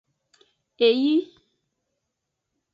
Eyi. 0.79 1.15